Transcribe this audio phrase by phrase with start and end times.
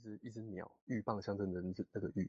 [0.00, 1.62] 只一只鸟，鹬蚌相争的
[1.92, 2.28] 那个鹬。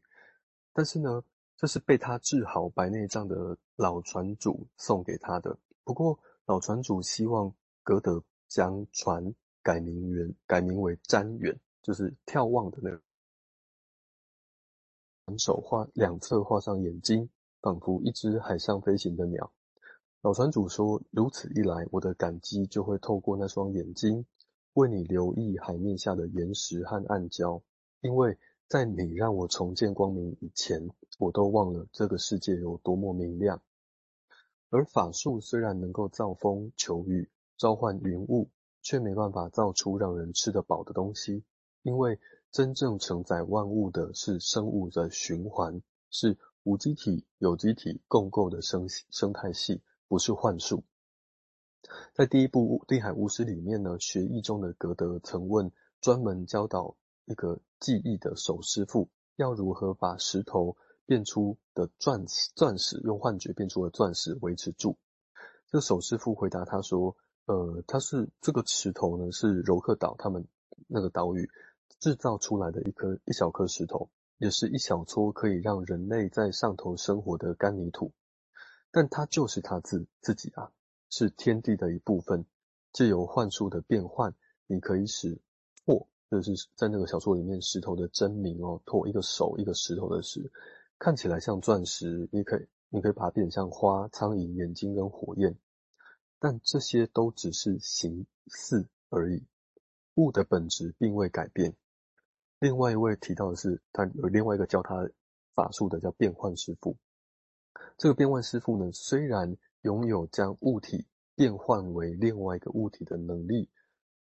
[0.74, 1.24] 但是呢，
[1.58, 5.58] 这是被他治好白内障的老船主送给他的。
[5.84, 7.54] 不过老船主希望
[7.84, 13.02] 歌德将船改名为改名为瞻远，就是眺望的那个。
[15.26, 17.30] 两手画两侧画上眼睛，
[17.62, 19.52] 仿佛一只海上飞行的鸟。
[20.22, 24.26] 老船主说：“如此一来，我的感激就会透过那双眼睛，
[24.74, 27.62] 为你留意海面下的岩石和暗礁。
[28.02, 28.38] 因为
[28.68, 33.62] 在你让我重见光明以前，我都忘了这个世界有多么明亮。
[34.70, 38.50] 而法术虽然能够造风求雨，召唤云雾，
[38.82, 41.44] 却没办法造出让人吃得饱的东西，
[41.84, 42.20] 因为。”
[42.52, 50.84] 真正承载万物的是生物的循环，是无机体、有机体共构的生生态系，不是幻术。
[52.14, 56.96] 在第一部《地海巫师》里面呢，学艺中的格德曾问专门教导
[57.26, 62.26] 一个技艺的手师傅，要如何把石头变出的钻
[62.56, 64.98] 钻石，用幻觉变出的钻石维持住。
[65.70, 70.48] 这个守师傅回答他说：“呃，他是这个石头呢，是柔克岛他们
[70.88, 71.50] 那个岛屿。”
[72.00, 78.12] 制造出来的一颗一小颗石头，也是一小撮可以让人类在上头生活的干泥土，
[78.90, 80.72] 但它就是它自自己啊，
[81.12, 82.44] 是天地的一部分。
[82.94, 84.36] 借由幻术的变换，
[84.68, 85.40] 你可以使
[85.86, 90.52] 拓，就是在那个小说里面石头的真名哦，拓一个手一个石头的石，
[91.00, 95.58] 看起来像钻石，你可以你可以把它变成花、苍蝇、眼睛跟火焰，
[96.38, 99.42] 但这些都只是形似而已，
[100.16, 101.74] 物的本质并未改变。
[102.60, 105.10] 另外一位提到的是，他有另外一个教他
[105.56, 106.98] 法术的叫变换师傅。
[107.98, 113.70] 这个变换师傅呢，虽然拥有将物体变换为另外一个物体的能力，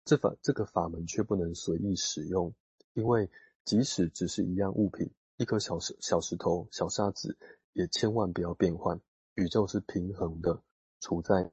[0.04, 2.54] 这法这个法门却不能随意使用，
[2.94, 3.30] 因为
[3.64, 7.36] 即使只是一样物品，一颗小石小石头、小沙子，
[7.72, 9.00] 也千万不要变换。
[9.34, 10.62] 宇宙是平衡的，
[11.00, 11.50] 处在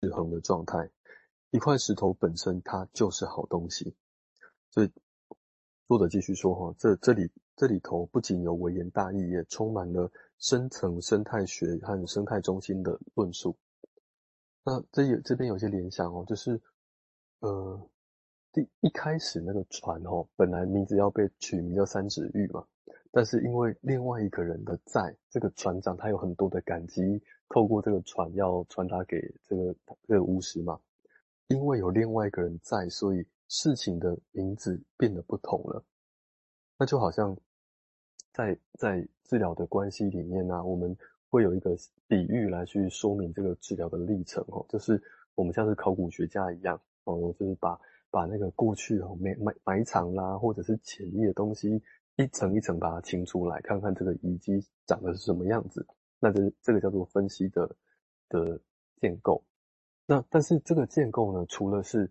[0.00, 0.90] 平衡的状态。
[1.50, 3.94] 一块石头本身它就是好东西，
[4.70, 4.90] 所以。
[5.88, 10.08] 作者继续说：“哈，这这里这里头不仅有微言大义，也充满了
[10.40, 13.56] 深层生态学和生态中心的论述。
[14.64, 16.60] 那这有这边有些联想哦，就是
[17.38, 17.88] 呃，
[18.52, 22.66] 第一开始那个船哦，本来名字要被取名叫三指玉嘛，
[23.12, 29.74] 但是因为另外一个人的在，这个船长他有很多的感激，透过这个船要传达给这个
[30.08, 30.80] 这个巫师嘛，
[31.46, 35.84] 因为有另外一个人在，所以。”事情的名字变得不同了，
[36.78, 37.36] 那就好像
[38.32, 40.96] 在在治疗的关系里面呢、我们
[41.28, 41.76] 会有一个
[42.06, 45.02] 比喻来去说明这个治疗的历程哦，就是
[45.34, 47.78] 我们像是考古学家一样哦，就是把
[48.10, 51.82] 把那个过去哦埋埋埋藏啦，或者是潜意的东西
[52.16, 55.86] 一层一层把它清出来，看看这个遗迹长得是什么样子。
[56.18, 57.76] 那这这个叫做分析的
[58.28, 58.60] 的
[59.00, 59.44] 建构。
[60.06, 62.10] 那但是这个建构呢，除了是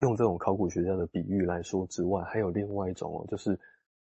[0.00, 3.58] 用这种考古学家的比喻来说之外，还有另外一种哦，就是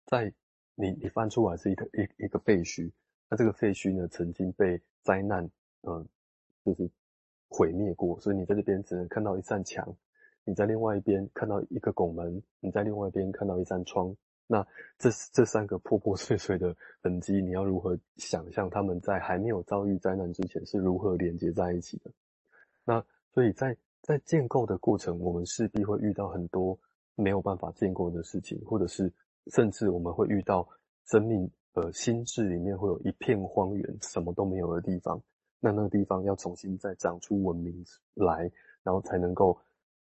[0.07, 0.33] 在
[0.77, 2.89] 你你翻出来是一个一一个废墟，
[3.29, 5.51] 那这个废墟呢曾经被灾难
[5.83, 6.07] 嗯
[6.65, 6.89] 就是
[7.49, 9.97] 毁灭过，所以你在这边只能看到一扇墙，
[10.45, 14.15] 你在另外一边看到一个拱门，你在另外一边看到一扇窗，
[14.47, 14.67] 那
[14.99, 22.11] 这这三个破破碎碎的痕迹，你要如何想象他们在还没有遭遇灾难之前是如何连接在一起的？
[22.85, 26.79] 那所以在在建构的过程，我们势必会遇到很多
[27.15, 29.13] 没有办法建构的事情，或者是
[29.53, 30.69] 甚至我们会遇到
[31.07, 35.23] 生命呃心智里面会有一片荒原，什么都没有的地方。
[35.61, 37.85] 那那个地方要重新再长出文明
[38.15, 38.51] 来，
[38.83, 39.59] 然后才能够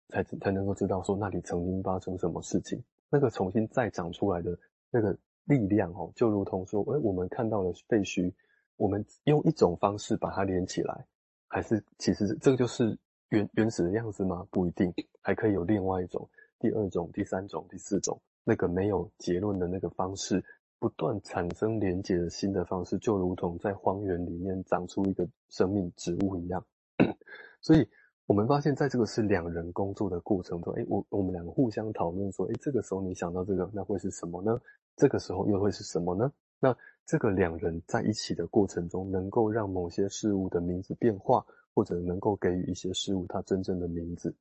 [0.09, 2.83] 才才能够知道说那里曾经发生什么事情。
[3.11, 4.59] 那个重新再长出来的
[4.91, 8.33] 那个力量哦，就如同说，哎，我们看到了废墟，
[8.77, 11.07] 我们用一种方式把它连起来，
[11.49, 12.99] 还是其实这个就是。
[13.31, 14.45] 原原始的样子吗？
[14.51, 14.93] 不一定，
[15.23, 20.43] 还可以有另外一种、第二种、第三种、第四种，那个没有结论的那个方式，
[20.79, 26.65] 不断产生连结的新的方式，就如同在荒原里面长出一个生命植物一样。
[27.61, 27.87] 所以，
[28.27, 34.61] 我们发现在这个是两人工作的过程中，诶，我我们两个互相讨论说，诶，这个时候你想到这个，那会是什么呢？
[34.97, 36.33] 这个时候又会是什么呢？
[36.59, 36.77] 那
[37.07, 41.45] 这个两人在一起的过程中，能够让某些事物的名字变化。
[41.73, 44.35] 或者能够给予一些事物它真正的名字，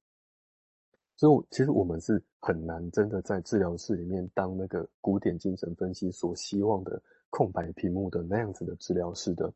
[1.19, 9.51] 所以其实我们是很难真的在治疗室里面当那个古典精神分析所希望的空白屏幕的那样子的治疗室的，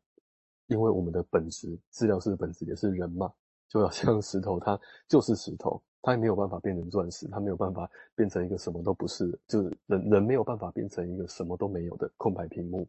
[0.66, 3.32] 因为我们的本质，治疗室的本质也是人嘛，
[3.66, 4.78] 就好像石头它
[5.08, 12.86] 就是石头，它也没有办法变成钻石，它没有办法变成一个什么都不是，就是人人没有办法变成一个什么都没有的空白屏幕。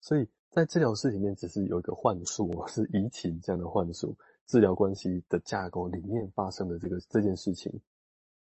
[0.00, 4.16] 所以在治疗室里面，只是有一个幻术，是移情这样的幻术，
[4.46, 7.72] 治疗关系的架构里面发生的这个这件事情，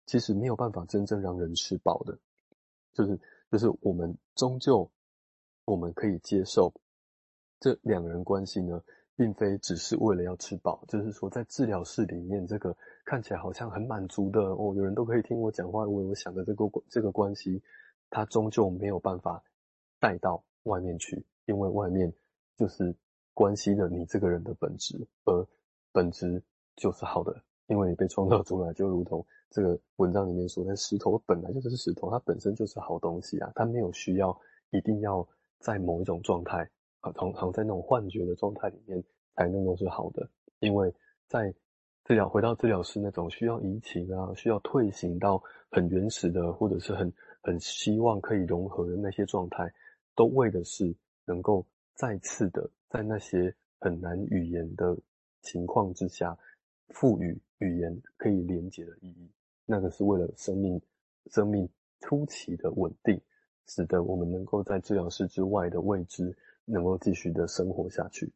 [0.06, 2.18] 其实没有办法真正让人吃饱的，
[2.94, 3.20] 就是
[3.52, 4.90] 就是我们终究
[5.66, 6.74] 我们可以接受
[7.60, 8.82] 这两人关系呢。
[9.18, 12.76] 并非只是为了要吃饱，就是说，在治疗室里面，这个
[13.06, 17.64] 看起来好像很满足的哦，有人都可以听我讲话，为我想的这个这个关系，
[18.10, 19.42] 它终究没有办法
[20.02, 22.14] 带到外面去，因为外面
[22.58, 22.94] 就是
[23.34, 25.48] 关系了你这个人的本质，而
[25.94, 26.44] 本质
[26.76, 34.38] 就是好的，因为你被创造出来，就如同这个文章里面说，那石头本来就是石头，它本身就是好东西啊，它没有需要
[34.72, 35.28] 一定要
[35.60, 36.70] 在某一种状态。
[37.16, 39.04] 好像在那种幻觉的状态里面
[39.36, 40.28] 才能够是好的，
[40.58, 40.92] 因为
[41.28, 41.54] 在
[42.04, 45.40] 治疗回到治疗室那种需要移情啊，需要退行到
[45.70, 47.14] 很原始的，或者是很
[47.44, 49.72] 很希望可以融合的那些状态，
[50.16, 50.96] 都为的是
[51.26, 51.64] 能够
[51.94, 54.98] 再次的在那些很难语言的
[55.44, 56.36] 情况之下，
[56.88, 59.30] 赋予语言可以连接的意义。
[59.66, 60.82] 那个是为了生命
[61.32, 61.68] 生命
[62.00, 63.20] 初期的稳定，
[63.68, 66.36] 使得我们能够在治疗室之外的未知。
[66.68, 68.34] 能够继续的生活下去。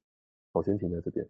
[0.51, 1.27] 我先停在这边。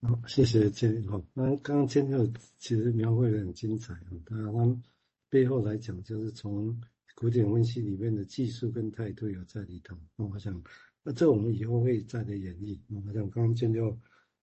[0.00, 1.06] 好，谢谢建立。
[1.06, 4.08] 好，那刚刚建立其实描绘的很精彩啊。
[4.24, 4.82] 当然，他
[5.28, 6.80] 背后来讲，就是从
[7.16, 9.94] 古典分析里面的技术跟态度有在里头。
[10.16, 10.58] 那我想，
[11.02, 12.80] 那这我们以后会再来演绎。
[12.88, 13.78] 那我想，刚刚建立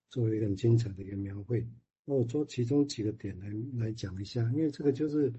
[0.09, 1.67] 做一个很精彩的一个描绘。
[2.05, 5.33] 那我做其中几个点来来讲一下，因为这个就是。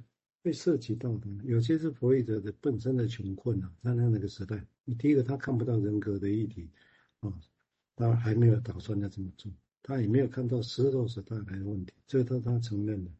[0.44, 6.69] 会涉及到的，有些是弗洛伊德的本身的穷困啊，在那那个时代，你第一个他看不到人格的议题
[7.20, 7.32] 啊，
[7.96, 9.50] 他还没有打算要这么做，
[9.82, 13.10] 他也没有看到石头时代来的问题，这都他承认的。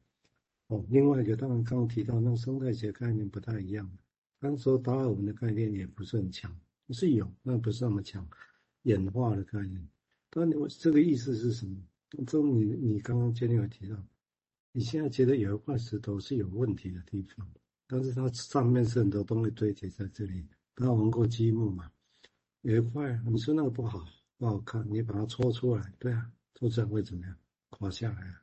[0.67, 3.91] 哦，另外一个当然刚刚提到那个生态学概念不太一样，
[4.39, 6.55] 当时达尔文的概念也不是很强，
[6.91, 8.29] 是有，那不是那么强，
[8.83, 9.89] 演化的概念。
[10.29, 11.75] 当然，这个意思是什么？
[12.27, 13.97] 这你你刚刚前面有提到。
[14.77, 17.49] 你现在觉得有一块石头是有问题的地方，
[17.87, 20.45] 但是它上面是很多东西堆积在这里，
[20.75, 21.89] 它玩过积木嘛？
[22.63, 24.05] 有一块，你说那个不好，
[24.37, 27.37] 不好看，你把它搓出来，对啊，搓出来会怎么样？
[27.71, 28.43] 垮下来啊？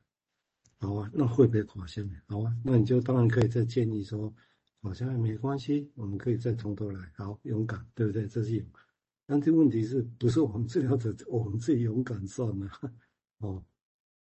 [0.77, 2.21] 好啊，那会不会垮下来？
[2.27, 4.33] 好啊，那你就当然可以再建议说，
[4.79, 8.25] 垮下来没关系，我们可以再从头来，好，勇敢，对不对？
[8.25, 8.63] 这是有，
[9.25, 12.71] 但这问题是不是我们治疗者我们自己勇敢算了？
[13.41, 13.63] 哦，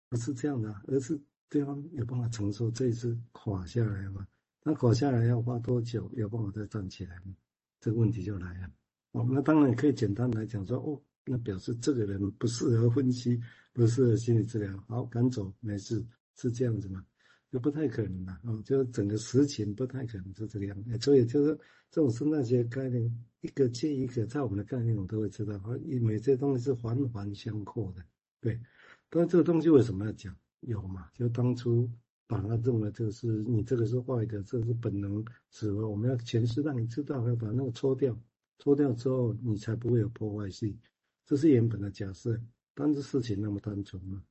[0.08, 1.20] 不是这样的，而是。
[1.48, 4.26] 对方有办法承受这一次垮下来吗？
[4.62, 6.10] 那垮下来要花多久？
[6.14, 7.36] 有办法再站起来吗？
[7.78, 8.70] 这个问题就来了。
[9.10, 13.38] 哦，那当然可以简单来讲说，哦，那表示这个人不适合分析，
[13.74, 16.02] 不适合心理治疗，好，赶走，没事，
[16.36, 17.04] 是这样子吗？
[17.50, 18.40] 就不太可能了。
[18.44, 20.98] 哦，就是整个实情不太可能是这个样子。
[21.00, 21.54] 所以就是
[21.90, 28.02] 这种生态学概念，一个接一个，在我们的概念我都会知道，因为这些东西是环环相扣的。
[28.40, 28.58] 对，
[29.14, 30.34] 但是这个东西为什么要讲？
[30.60, 31.10] 有嘛？
[31.12, 31.86] 就当初
[32.26, 35.86] 把它认为这是你这个是坏的，这是本能，死了？
[35.86, 38.18] 我们要诠释让你知道，要把那个抽掉，
[38.58, 40.74] 抽掉之后你才不会有破坏性。
[41.26, 42.40] 这是原本的假设，
[42.74, 44.22] 但是事情那么单纯嘛，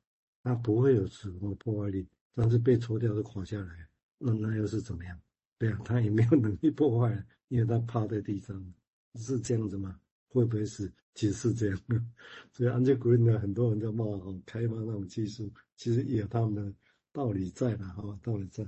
[0.41, 3.87] 它不会有什么破坏力，但是被抽掉就垮下来，
[4.17, 5.21] 那那又是怎么样？
[5.59, 8.73] 对啊，他也没有能力破坏，因为他趴在地上，
[9.13, 9.99] 是这样子吗？
[10.31, 10.91] 会不会是？
[11.13, 11.77] 其实是这样，
[12.53, 16.73] 所以安杰古林的很多人在骂哦，开发那种技术，其实也有他们的
[17.11, 18.65] 道理在的哈，道理在。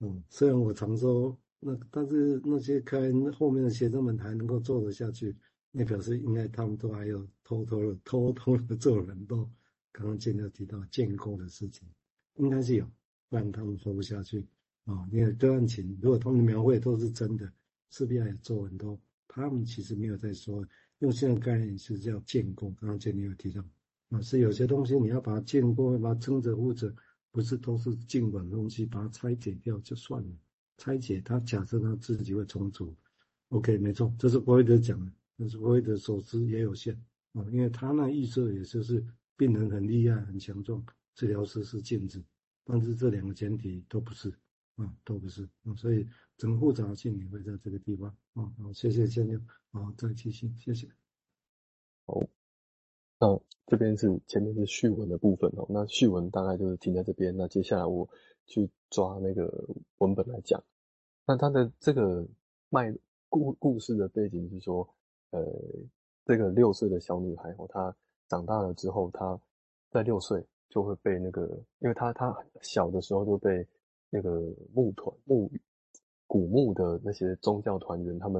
[0.00, 5.36] 嗯，虽然我常说那，但是那些开后面的学生们还能够做得下去，
[5.70, 9.46] 那表示应该他们都还有偷偷的、偷偷的做很多。
[9.92, 11.86] 刚刚建哥提到建构的事情，
[12.36, 12.90] 应该是有，
[13.28, 14.42] 不然他们说不下去
[14.86, 15.06] 啊。
[15.12, 17.52] 因为个案情，如果他们描绘都是真的，
[17.90, 18.98] 势必也做很多。
[19.28, 20.66] 他们其实没有在说。
[21.02, 23.60] 用现在概念是叫建构，刚刚建立有提到，
[24.10, 26.94] 啊，是有些东西你要把它建构，把它撑着护着，
[27.32, 30.28] 不是都是静稳的东西，把它拆解掉就算了。
[30.78, 32.94] 拆解它，假设它自己会重组
[33.48, 36.94] ，OK，没错，这是弗洛伊德讲的，但是弗洛伊德所知也有限。
[37.32, 39.04] 啊，因为他那预设也就是
[39.36, 40.84] 病人很厉害很强壮，
[41.16, 42.22] 治疗师是镜子，
[42.64, 44.32] 但是这两个前提都不是。
[44.76, 48.50] 啊，都不是啊，所以整个复杂性也会在这个地方啊。
[48.58, 49.36] 好，谢谢建立。
[49.70, 50.88] 好，再继续，谢谢。
[52.06, 52.20] 好，
[53.18, 55.66] 那这边是前面是序文的部分哦。
[55.68, 57.36] 那序文大概就是停在这边。
[57.36, 58.08] 那接下来我
[58.46, 60.62] 去抓那个文本来讲。
[61.24, 62.26] 那他的这个
[62.68, 62.92] 卖
[63.28, 64.88] 故故事的背景是说，
[65.30, 65.40] 呃，
[66.24, 67.94] 这个六岁的小女孩哦，她
[68.28, 69.40] 长大了之后，她
[69.90, 71.46] 在六岁就会被那个，
[71.78, 73.66] 因为她她小的时候就被
[74.12, 74.30] 那个
[74.74, 75.50] 木团木
[76.26, 78.30] 古墓的那些宗教团员他们